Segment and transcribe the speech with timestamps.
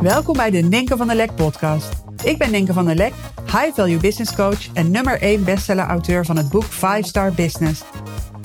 [0.00, 1.88] Welkom bij de Ninke van der Lek podcast.
[2.24, 3.12] Ik ben Ninke van der Lek,
[3.44, 7.82] high value business coach en nummer 1 bestseller auteur van het boek 5 Star Business.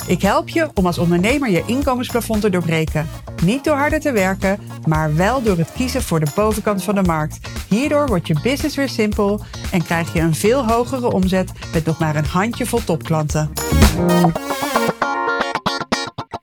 [0.08, 3.08] Ik help je om als ondernemer je inkomensplafond te doorbreken.
[3.44, 7.04] Niet door harder te werken, maar wel door het kiezen voor de bovenkant van de
[7.04, 7.40] markt.
[7.70, 9.42] Hierdoor wordt je business weer simpel
[9.72, 13.52] en krijg je een veel hogere omzet met nog maar een handjevol topklanten.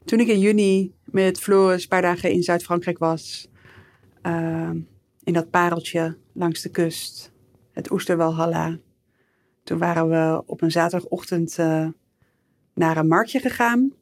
[0.04, 3.48] Toen ik in juni met Floris een paar dagen in Zuid-Frankrijk was,
[4.26, 4.70] uh,
[5.22, 7.32] in dat pareltje langs de kust,
[7.72, 8.78] het Oesterwalhalla.
[9.62, 11.88] Toen waren we op een zaterdagochtend uh,
[12.74, 13.92] naar een marktje gegaan.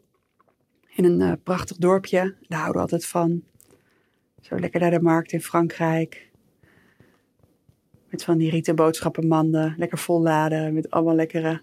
[0.88, 2.34] In een uh, prachtig dorpje.
[2.48, 3.42] Daar houden we altijd van.
[4.40, 6.30] Zo lekker naar de markt in Frankrijk.
[8.08, 9.74] Met van die rieten boodschappenmanden.
[9.76, 11.62] Lekker volladen met allemaal lekkere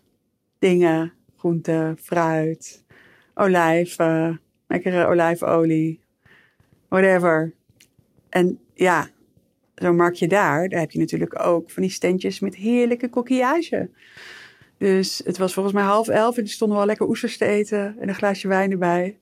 [0.59, 1.13] dingen.
[1.37, 2.83] Groenten, fruit,
[3.33, 6.01] olijven, lekkere olijfolie.
[6.87, 7.53] Whatever.
[8.29, 9.09] En ja,
[9.75, 13.89] zo'n marktje daar, daar heb je natuurlijk ook van die standjes met heerlijke coquillage.
[14.77, 17.95] Dus het was volgens mij half elf en die stonden wel lekker oesters te eten
[17.99, 19.17] en een glaasje wijn erbij.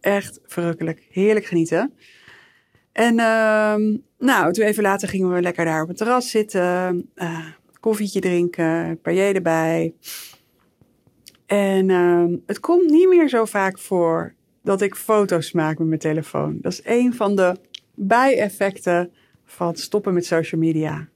[0.00, 1.06] Echt verrukkelijk.
[1.10, 1.92] Heerlijk genieten.
[2.92, 7.10] En uh, nou, toen even later gingen we lekker daar op het terras zitten.
[7.14, 7.46] Uh,
[7.80, 9.94] koffietje drinken, paillé erbij.
[11.46, 16.00] En uh, het komt niet meer zo vaak voor dat ik foto's maak met mijn
[16.00, 16.58] telefoon.
[16.60, 17.56] Dat is een van de
[17.98, 19.12] bijeffecten
[19.44, 21.08] van stoppen met social media.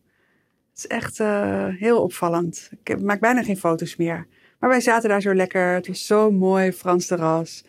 [0.70, 2.70] Het is echt uh, heel opvallend.
[2.82, 4.26] Ik maak bijna geen foto's meer.
[4.58, 5.74] Maar wij zaten daar zo lekker.
[5.74, 7.64] Het was zo mooi, Frans terras.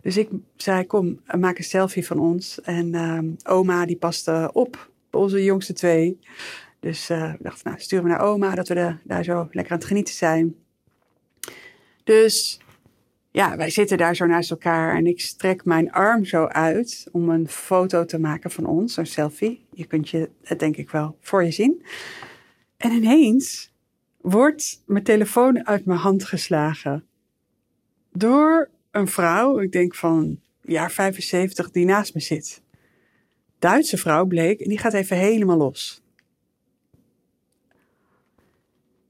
[0.00, 2.60] Dus ik zei, kom, maak een selfie van ons.
[2.60, 3.18] En uh,
[3.54, 6.18] oma die paste op, onze jongste twee.
[6.80, 9.78] Dus uh, we dachten, nou, sturen we naar oma, dat we daar zo lekker aan
[9.78, 10.54] het genieten zijn.
[12.04, 12.60] Dus
[13.30, 17.28] ja, wij zitten daar zo naast elkaar en ik strek mijn arm zo uit om
[17.28, 19.66] een foto te maken van ons, een selfie.
[19.72, 21.84] Je kunt je het denk ik wel voor je zien.
[22.76, 23.72] En ineens
[24.20, 27.04] wordt mijn telefoon uit mijn hand geslagen
[28.12, 32.62] door een vrouw, ik denk van jaar 75, die naast me zit.
[33.58, 36.02] Duitse vrouw bleek en die gaat even helemaal los.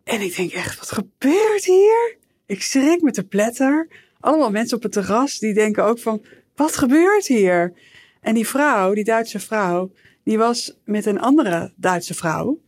[0.04, 2.16] En ik denk echt, wat gebeurt hier?
[2.46, 3.88] Ik schrik met de pletter
[4.20, 6.22] allemaal mensen op het terras die denken ook van,
[6.54, 7.72] wat gebeurt hier?
[8.20, 9.92] En die vrouw, die Duitse vrouw,
[10.24, 12.60] die was met een andere Duitse vrouw.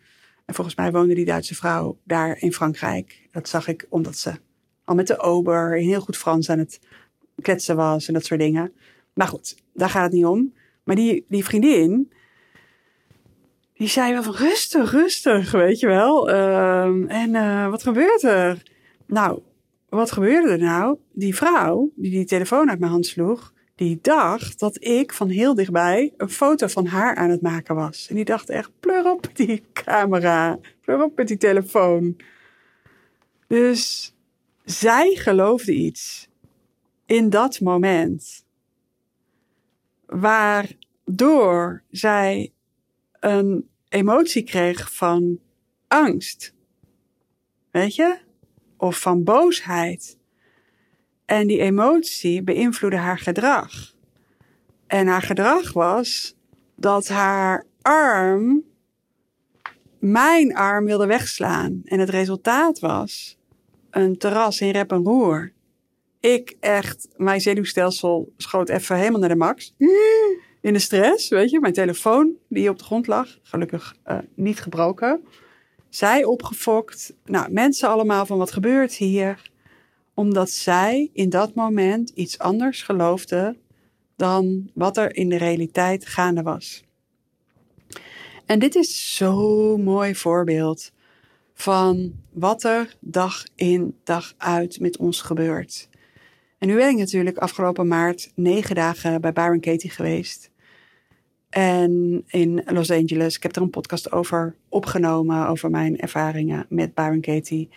[0.44, 3.28] En volgens mij woonde die Duitse vrouw daar in Frankrijk.
[3.30, 4.32] Dat zag ik omdat ze
[4.84, 6.80] al met de ober in heel goed Frans aan het
[7.42, 8.72] kletsen was en dat soort dingen.
[9.14, 10.54] Maar goed, daar gaat het niet om.
[10.84, 12.12] Maar die, die vriendin,
[13.74, 16.30] die zei wel van rustig, rustig, weet je wel.
[16.30, 18.62] Uh, en uh, wat gebeurt er?
[19.06, 19.40] Nou,
[19.98, 20.98] wat gebeurde er nou?
[21.12, 25.54] Die vrouw die die telefoon uit mijn hand sloeg, die dacht dat ik van heel
[25.54, 28.06] dichtbij een foto van haar aan het maken was.
[28.08, 32.16] En die dacht echt, pleur op die camera, pleur op met die telefoon.
[33.46, 34.14] Dus
[34.64, 36.28] zij geloofde iets
[37.06, 38.44] in dat moment,
[40.06, 42.52] waardoor zij
[43.20, 45.38] een emotie kreeg van
[45.88, 46.54] angst.
[47.70, 48.18] Weet je?
[48.82, 50.18] Of van boosheid.
[51.24, 53.94] En die emotie beïnvloedde haar gedrag.
[54.86, 56.36] En haar gedrag was
[56.76, 58.62] dat haar arm
[59.98, 61.80] mijn arm wilde wegslaan.
[61.84, 63.38] En het resultaat was
[63.90, 65.52] een terras in rep en roer.
[66.20, 69.74] Ik echt, mijn zenuwstelsel schoot even helemaal naar de max.
[70.60, 71.60] In de stress, weet je.
[71.60, 75.24] Mijn telefoon die op de grond lag, gelukkig uh, niet gebroken.
[75.92, 77.14] Zij opgefokt.
[77.24, 79.50] Nou, mensen allemaal van wat gebeurt hier?
[80.14, 83.56] Omdat zij in dat moment iets anders geloofden
[84.16, 86.84] dan wat er in de realiteit gaande was.
[88.46, 90.92] En dit is zo'n mooi voorbeeld
[91.54, 95.88] van wat er dag in dag uit met ons gebeurt.
[96.58, 100.50] En nu ben ik natuurlijk afgelopen maart negen dagen bij Byron Katie geweest.
[101.52, 106.94] En in Los Angeles, ik heb er een podcast over opgenomen, over mijn ervaringen met
[106.94, 107.68] Byron Katie.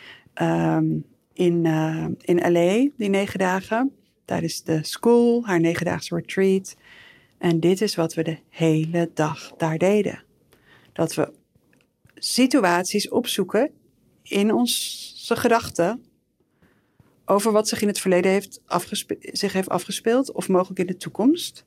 [0.42, 3.92] Um, in, uh, in LA, die negen dagen,
[4.26, 6.76] tijdens de school, haar negendaagse retreat.
[7.38, 10.24] En dit is wat we de hele dag daar deden.
[10.94, 11.34] Dat we
[12.16, 13.72] situaties opzoeken
[14.24, 16.04] in onze gedachten
[17.26, 18.62] over wat zich in het verleden heeft
[19.20, 21.66] zich heeft afgespeeld of mogelijk in de toekomst.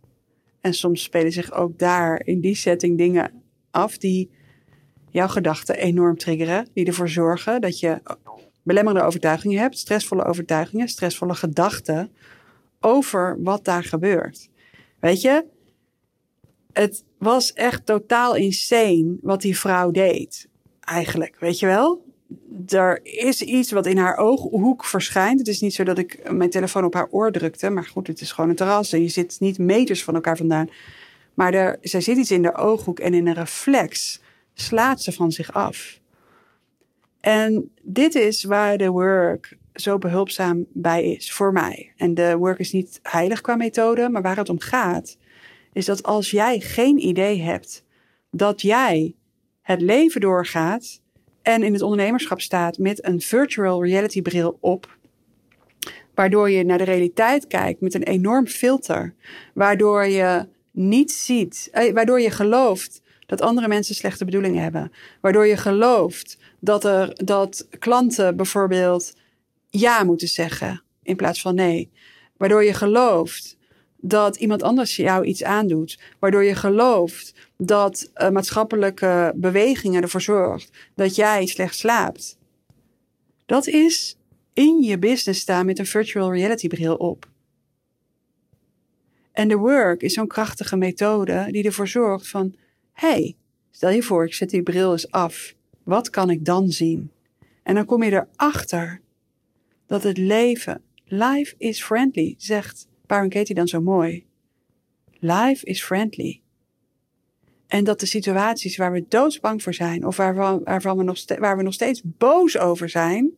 [0.61, 4.31] En soms spelen zich ook daar in die setting dingen af die
[5.11, 6.69] jouw gedachten enorm triggeren.
[6.75, 8.01] Die ervoor zorgen dat je
[8.63, 12.11] belemmerende overtuigingen hebt, stressvolle overtuigingen, stressvolle gedachten
[12.81, 14.49] over wat daar gebeurt.
[15.01, 15.45] Weet je,
[16.73, 20.49] het was echt totaal insane wat die vrouw deed.
[20.81, 22.08] Eigenlijk, weet je wel?
[22.69, 25.39] Er is iets wat in haar ooghoek verschijnt.
[25.39, 27.71] Het is niet zo dat ik mijn telefoon op haar oor drukte.
[27.71, 30.71] Maar goed, het is gewoon een terras en je zit niet meters van elkaar vandaan.
[31.35, 34.21] Maar er, zij zit iets in de ooghoek en in een reflex
[34.55, 36.01] slaat ze van zich af.
[37.21, 41.93] En dit is waar de work zo behulpzaam bij is voor mij.
[41.97, 45.17] En de work is niet heilig qua methode, maar waar het om gaat,
[45.73, 47.85] is dat als jij geen idee hebt
[48.31, 49.15] dat jij
[49.63, 51.01] het leven doorgaat
[51.49, 54.97] en in het ondernemerschap staat met een virtual reality bril op,
[56.15, 59.15] waardoor je naar de realiteit kijkt met een enorm filter,
[59.55, 65.47] waardoor je niet ziet, eh, waardoor je gelooft dat andere mensen slechte bedoelingen hebben, waardoor
[65.47, 69.17] je gelooft dat er dat klanten bijvoorbeeld
[69.71, 71.91] ja moeten zeggen in plaats van nee,
[72.37, 73.58] waardoor je gelooft
[74.01, 80.71] dat iemand anders jou iets aandoet, waardoor je gelooft dat uh, maatschappelijke bewegingen ervoor zorgt
[80.95, 82.39] dat jij slecht slaapt.
[83.47, 84.17] Dat is
[84.53, 87.29] in je business staan met een virtual reality bril op.
[89.33, 92.55] En de work is zo'n krachtige methode die ervoor zorgt van,
[92.93, 93.37] hey,
[93.71, 95.55] stel je voor, ik zet die bril eens af.
[95.83, 97.11] Wat kan ik dan zien?
[97.63, 99.01] En dan kom je erachter
[99.87, 104.27] dat het leven, life is friendly, zegt Byron Katie dan zo mooi.
[105.19, 106.41] Life is friendly.
[107.67, 111.57] En dat de situaties waar we doodsbang voor zijn, of waarvan, waarvan we nog waar
[111.57, 113.31] we nog steeds boos over zijn,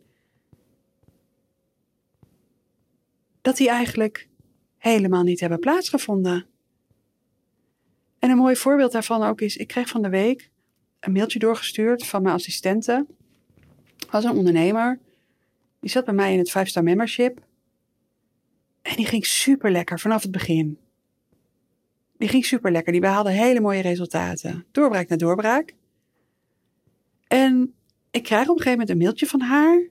[3.40, 4.28] dat die eigenlijk
[4.76, 6.46] helemaal niet hebben plaatsgevonden.
[8.18, 10.50] En een mooi voorbeeld daarvan ook is, ik kreeg van de week
[11.00, 13.06] een mailtje doorgestuurd van mijn assistente.
[14.10, 14.98] Was een ondernemer.
[15.80, 17.40] Die zat bij mij in het 5-star membership.
[18.82, 20.78] En die ging super lekker vanaf het begin.
[22.18, 22.92] Die ging super lekker.
[22.92, 24.66] Die behaalde hele mooie resultaten.
[24.72, 25.74] Doorbraak na doorbraak.
[27.26, 27.74] En
[28.10, 29.88] ik krijg op een gegeven moment een mailtje van haar.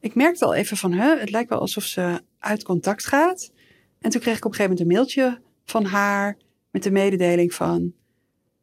[0.00, 3.52] Ik merkte al even van, hè, het lijkt wel alsof ze uit contact gaat.
[4.00, 6.36] En toen kreeg ik op een gegeven moment een mailtje van haar
[6.70, 7.92] met de mededeling van...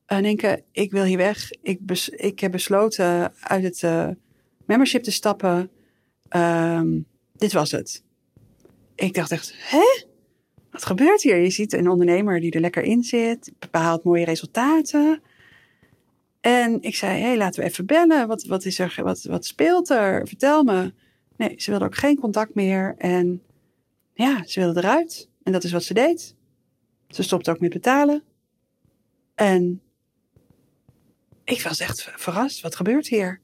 [0.07, 1.51] Uh, ik wil hier weg.
[1.61, 1.79] Ik,
[2.09, 4.07] ik heb besloten uit het uh,
[4.65, 5.71] membership te stappen.
[6.35, 8.03] Um, dit was het.
[9.01, 10.03] Ik dacht echt, hè?
[10.71, 11.37] Wat gebeurt hier?
[11.37, 15.21] Je ziet een ondernemer die er lekker in zit, behaalt mooie resultaten.
[16.41, 18.27] En ik zei, hé, hey, laten we even bellen.
[18.27, 20.27] Wat, wat, is er, wat, wat speelt er?
[20.27, 20.93] Vertel me.
[21.35, 22.95] Nee, ze wilde ook geen contact meer.
[22.97, 23.41] En
[24.13, 25.29] ja, ze wilde eruit.
[25.43, 26.35] En dat is wat ze deed.
[27.07, 28.23] Ze stopte ook met betalen.
[29.35, 29.81] En
[31.43, 32.61] ik was echt verrast.
[32.61, 33.41] Wat gebeurt hier?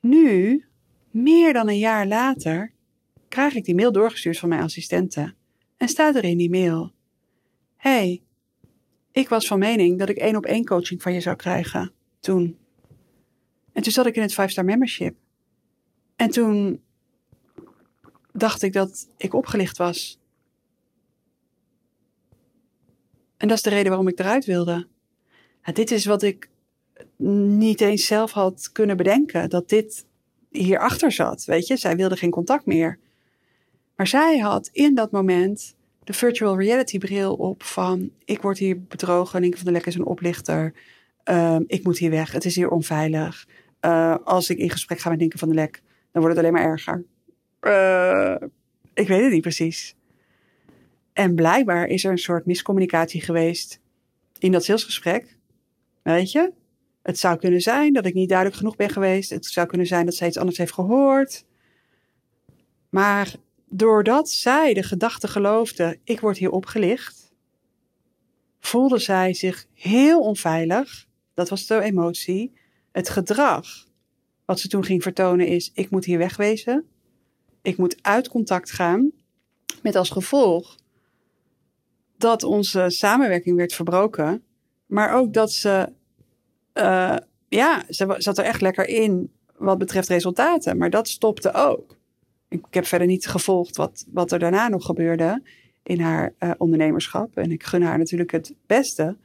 [0.00, 0.64] Nu,
[1.10, 2.72] meer dan een jaar later,
[3.32, 5.34] krijg ik die mail doorgestuurd van mijn assistente.
[5.76, 6.92] En staat er in die mail:
[7.76, 8.22] Hey,
[9.12, 11.92] ik was van mening dat ik één op één coaching van je zou krijgen.
[12.20, 12.58] Toen.
[13.72, 15.16] En toen zat ik in het 5-star membership.
[16.16, 16.82] En toen
[18.32, 20.20] dacht ik dat ik opgelicht was.
[23.36, 24.88] En dat is de reden waarom ik eruit wilde.
[25.72, 26.50] dit is wat ik
[27.56, 29.50] niet eens zelf had kunnen bedenken.
[29.50, 30.06] Dat dit
[30.50, 31.44] hierachter zat.
[31.44, 33.00] Weet je, zij wilde geen contact meer.
[34.02, 38.82] Maar zij had in dat moment de virtual reality bril op van ik word hier
[38.82, 40.74] bedrogen, Nienke van der Lek is een oplichter,
[41.24, 43.46] uh, ik moet hier weg, het is hier onveilig.
[43.80, 45.82] Uh, als ik in gesprek ga met Nienke van der Lek,
[46.12, 47.04] dan wordt het alleen maar erger.
[47.60, 48.48] Uh,
[48.94, 49.96] ik weet het niet precies.
[51.12, 53.80] En blijkbaar is er een soort miscommunicatie geweest
[54.38, 55.38] in dat salesgesprek.
[56.02, 56.52] Weet je?
[57.02, 59.30] Het zou kunnen zijn dat ik niet duidelijk genoeg ben geweest.
[59.30, 61.44] Het zou kunnen zijn dat zij iets anders heeft gehoord.
[62.88, 63.34] Maar
[63.72, 67.32] doordat zij de gedachte geloofde: ik word hier opgelicht,
[68.60, 71.06] voelde zij zich heel onveilig.
[71.34, 72.52] Dat was de emotie.
[72.92, 73.66] Het gedrag
[74.44, 76.86] wat ze toen ging vertonen is: ik moet hier wegwezen.
[77.62, 79.10] Ik moet uit contact gaan.
[79.82, 80.76] Met als gevolg
[82.16, 84.44] dat onze samenwerking werd verbroken.
[84.86, 85.92] Maar ook dat ze,
[86.74, 87.16] uh,
[87.48, 90.76] ja, ze zat er echt lekker in wat betreft resultaten.
[90.76, 92.00] Maar dat stopte ook.
[92.52, 95.42] Ik heb verder niet gevolgd wat, wat er daarna nog gebeurde
[95.82, 97.36] in haar uh, ondernemerschap.
[97.36, 99.16] En ik gun haar natuurlijk het beste.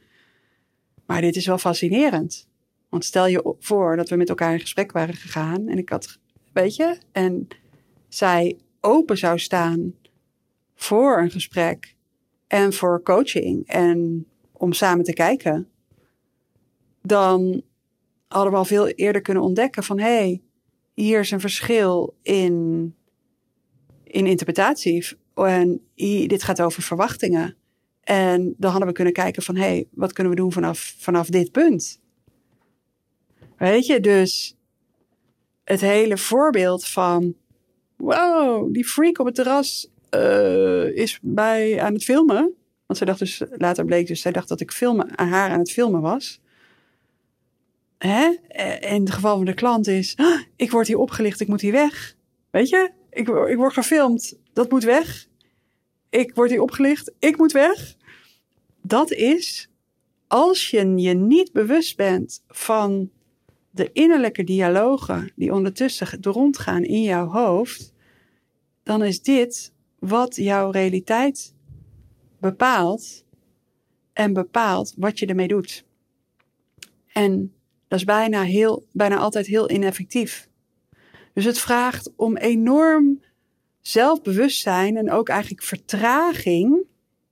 [1.06, 2.48] Maar dit is wel fascinerend.
[2.88, 5.68] Want stel je voor dat we met elkaar in gesprek waren gegaan.
[5.68, 6.18] En ik had,
[6.52, 7.48] weet je, en
[8.08, 9.94] zij open zou staan
[10.74, 11.96] voor een gesprek
[12.46, 15.68] en voor coaching en om samen te kijken,
[17.02, 17.62] dan
[18.28, 20.42] hadden we al veel eerder kunnen ontdekken van hé, hey,
[20.94, 22.94] hier is een verschil in,
[24.10, 25.06] in interpretatie.
[25.34, 25.80] En
[26.26, 27.56] dit gaat over verwachtingen.
[28.00, 31.28] En dan hadden we kunnen kijken van, hé, hey, wat kunnen we doen vanaf, vanaf
[31.28, 32.00] dit punt?
[33.56, 34.56] Weet je, dus
[35.64, 37.34] het hele voorbeeld van,
[37.96, 42.54] wow, die freak op het terras uh, is bij aan het filmen.
[42.86, 45.58] Want zij dacht dus, later bleek dus, zij dacht dat ik filmen, aan haar aan
[45.58, 46.40] het filmen was.
[47.98, 48.36] Hè?
[48.80, 51.72] In het geval van de klant is, ah, ik word hier opgelicht, ik moet hier
[51.72, 52.16] weg.
[52.50, 55.28] Weet je, ik, ik word gefilmd, dat moet weg.
[56.08, 57.96] Ik word hier opgelicht, ik moet weg.
[58.82, 59.70] Dat is,
[60.26, 63.10] als je je niet bewust bent van
[63.70, 67.92] de innerlijke dialogen die ondertussen rondgaan in jouw hoofd,
[68.82, 71.54] dan is dit wat jouw realiteit
[72.40, 73.24] bepaalt
[74.12, 75.84] en bepaalt wat je ermee doet.
[77.06, 77.52] En
[77.88, 80.48] dat is bijna, heel, bijna altijd heel ineffectief.
[81.38, 83.20] Dus het vraagt om enorm
[83.80, 86.84] zelfbewustzijn en ook eigenlijk vertraging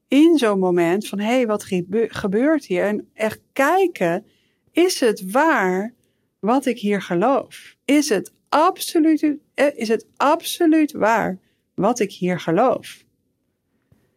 [0.09, 1.67] in zo'n moment van hé, hey, wat
[2.09, 2.85] gebeurt hier?
[2.85, 4.27] En echt kijken,
[4.73, 5.95] is het waar
[6.39, 7.77] wat ik hier geloof?
[7.85, 11.39] Is het absoluut, eh, is het absoluut waar
[11.75, 13.05] wat ik hier geloof?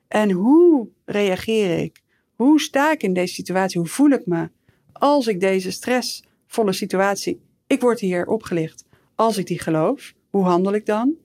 [0.07, 2.01] En hoe reageer ik?
[2.35, 3.79] Hoe sta ik in deze situatie?
[3.79, 4.49] Hoe voel ik me
[4.91, 8.87] als ik deze stressvolle situatie, ik word hier opgelicht,
[9.19, 10.13] als ik die geloof?
[10.29, 11.15] Hoe handel ik dan?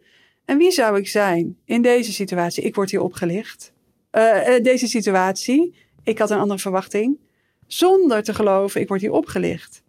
[0.45, 2.65] En wie zou ik zijn in deze situatie?
[2.65, 3.73] Ik word hier opgelicht.
[4.13, 7.19] Uh, deze situatie, ik had een andere verwachting.
[7.67, 9.83] Zonder te geloven, ik word hier opgelicht.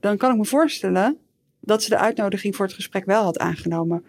[0.00, 1.18] Dan kan ik me voorstellen
[1.60, 4.04] dat ze de uitnodiging voor het gesprek wel had aangenomen.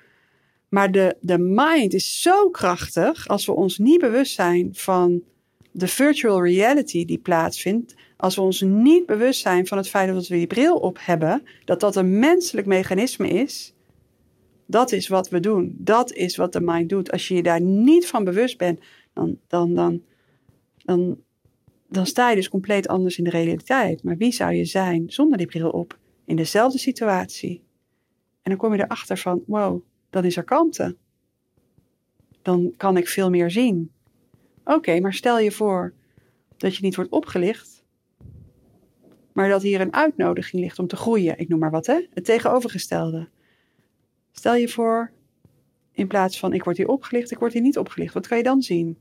[0.69, 5.23] Maar de, de mind is zo krachtig als we ons niet bewust zijn van
[5.71, 7.95] de virtual reality die plaatsvindt.
[8.19, 11.43] Als we ons niet bewust zijn van het feit dat we die bril op hebben,
[11.65, 13.73] dat dat een menselijk mechanisme is.
[14.65, 15.75] Dat is wat we doen.
[15.77, 17.11] Dat is wat de mind doet.
[17.11, 18.79] Als je je daar niet van bewust bent,
[19.13, 20.01] dan, dan, dan,
[20.77, 21.17] dan,
[21.89, 24.03] dan sta je dus compleet anders in de realiteit.
[24.03, 25.97] Maar wie zou je zijn zonder die bril op?
[26.25, 27.63] In dezelfde situatie.
[28.41, 30.95] En dan kom je erachter van, wow, dan is er kalmte.
[32.41, 33.91] Dan kan ik veel meer zien.
[34.63, 35.93] Oké, maar stel je voor
[36.57, 37.78] dat je niet wordt opgelicht,
[39.33, 41.39] maar dat hier een uitnodiging ligt om te groeien.
[41.39, 42.07] Ik noem maar wat, hè?
[42.13, 43.27] Het tegenovergestelde.
[44.31, 45.11] Stel je voor,
[45.91, 48.13] in plaats van ik word hier opgelicht, ik word hier niet opgelicht.
[48.13, 48.97] Wat kan je dan zien?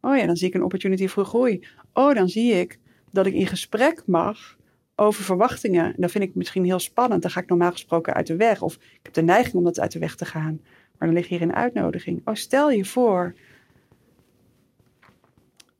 [0.00, 1.66] Oh ja, dan zie ik een opportunity voor groei.
[1.92, 2.78] Oh, dan zie ik
[3.10, 4.56] dat ik in gesprek mag
[4.96, 5.94] over verwachtingen.
[5.96, 7.22] Dat vind ik misschien heel spannend.
[7.22, 8.62] Dan ga ik normaal gesproken uit de weg.
[8.62, 10.60] Of ik heb de neiging om dat uit de weg te gaan.
[10.98, 12.20] Maar dan ligt hier een uitnodiging.
[12.24, 13.34] Oh, stel je voor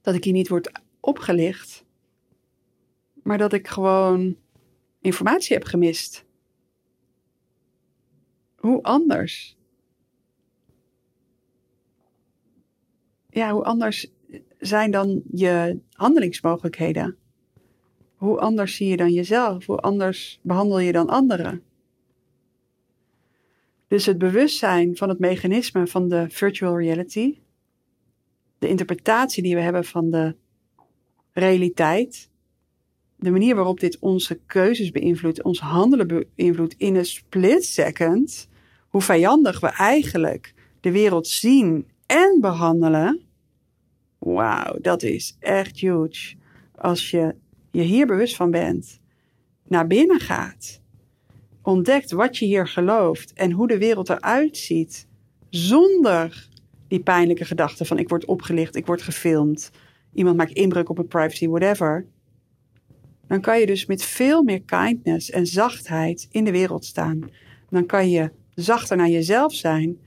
[0.00, 1.84] dat ik hier niet word opgelicht.
[3.26, 4.37] Maar dat ik gewoon
[5.00, 6.25] informatie heb gemist.
[8.56, 9.56] Hoe anders?
[13.28, 14.12] Ja, hoe anders
[14.59, 17.16] zijn dan je handelingsmogelijkheden?
[18.14, 19.66] Hoe anders zie je dan jezelf?
[19.66, 21.62] Hoe anders behandel je dan anderen?
[23.87, 27.38] Dus het bewustzijn van het mechanisme van de virtual reality,
[28.59, 30.37] de interpretatie die we hebben van de
[31.33, 32.30] realiteit,
[33.16, 38.49] de manier waarop dit onze keuzes beïnvloedt, ons handelen beïnvloedt in een split second,
[38.88, 43.20] hoe vijandig we eigenlijk de wereld zien en behandelen.
[44.18, 46.35] Wauw, dat is echt huge.
[46.75, 47.35] Als je
[47.70, 49.00] je hier bewust van bent,
[49.68, 50.80] naar binnen gaat,
[51.62, 55.06] ontdekt wat je hier gelooft en hoe de wereld eruit ziet,
[55.50, 56.49] zonder
[56.88, 59.70] die pijnlijke gedachten van ik word opgelicht, ik word gefilmd,
[60.12, 62.06] iemand maakt inbreuk op mijn privacy, whatever.
[63.26, 67.21] Dan kan je dus met veel meer kindness en zachtheid in de wereld staan.
[67.71, 69.99] Dan kan je zachter naar jezelf zijn.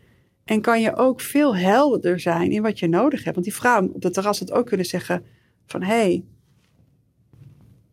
[0.46, 3.36] En kan je ook veel helderder zijn in wat je nodig hebt.
[3.36, 5.24] Want die vrouw op het terras had ook kunnen zeggen
[5.66, 5.84] van...
[5.84, 6.24] hé,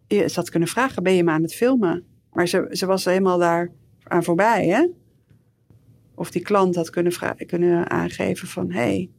[0.09, 2.05] hey, ze had kunnen vragen, ben je me aan het filmen?
[2.33, 4.87] Maar ze, ze was helemaal daar aan voorbij, hè?
[6.15, 7.13] Of die klant had kunnen,
[7.47, 8.71] kunnen aangeven van...
[8.71, 9.11] hé, hey,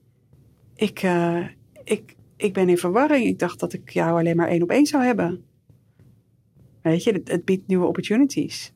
[0.76, 1.48] ik, uh,
[1.84, 3.26] ik, ik ben in verwarring.
[3.26, 5.46] Ik dacht dat ik jou alleen maar één op één zou hebben.
[6.89, 8.74] Weet je, het, het biedt nieuwe opportunities.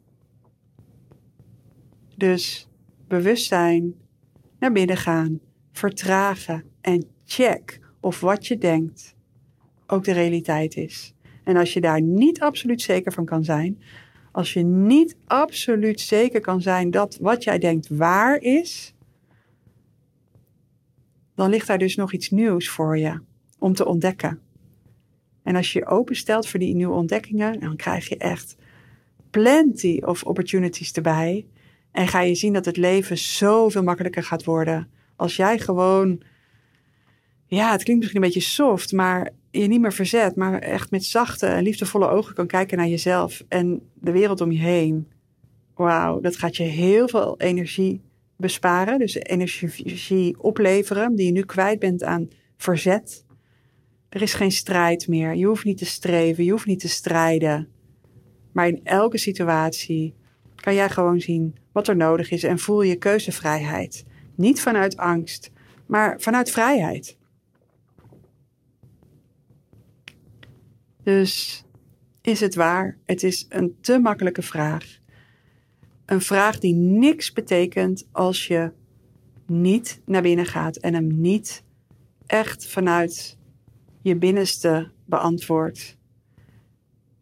[2.15, 2.69] Dus
[3.07, 3.95] bewustzijn,
[4.59, 5.39] naar binnen gaan,
[5.71, 9.15] vertragen en check of wat je denkt
[9.87, 11.13] ook de realiteit is.
[11.43, 13.81] En als je daar niet absoluut zeker van kan zijn,
[14.31, 18.93] als je niet absoluut zeker kan zijn dat wat jij denkt waar is,
[21.35, 23.19] dan ligt daar dus nog iets nieuws voor je
[23.59, 24.39] om te ontdekken.
[25.43, 28.55] En als je je openstelt voor die nieuwe ontdekkingen, dan krijg je echt
[29.29, 31.45] plenty of opportunities erbij.
[31.91, 34.89] En ga je zien dat het leven zoveel makkelijker gaat worden.
[35.15, 36.23] Als jij gewoon
[37.55, 41.05] ja, het klinkt misschien een beetje soft, maar je niet meer verzet, maar echt met
[41.05, 45.07] zachte en liefdevolle ogen kan kijken naar jezelf en de wereld om je heen.
[45.75, 48.01] Wauw, dat gaat je heel veel energie
[48.37, 48.99] besparen.
[48.99, 53.25] Dus energie opleveren die je nu kwijt bent aan verzet.
[54.11, 55.35] Er is geen strijd meer.
[55.35, 57.67] Je hoeft niet te streven, je hoeft niet te strijden.
[58.51, 60.15] Maar in elke situatie
[60.55, 64.05] kan jij gewoon zien wat er nodig is en voel je keuzevrijheid.
[64.35, 65.51] Niet vanuit angst,
[65.85, 67.17] maar vanuit vrijheid.
[71.03, 71.63] Dus
[72.21, 72.97] is het waar?
[73.05, 74.99] Het is een te makkelijke vraag.
[76.05, 78.71] Een vraag die niks betekent als je
[79.45, 81.63] niet naar binnen gaat en hem niet
[82.25, 83.39] echt vanuit
[84.01, 85.97] je binnenste beantwoordt.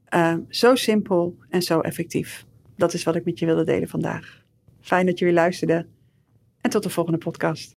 [0.10, 2.46] Uh, zo simpel en zo effectief.
[2.76, 4.44] Dat is wat ik met je wilde delen vandaag.
[4.82, 5.88] Fijn dat jullie luisterden
[6.62, 7.68] en tot de volgende podcast.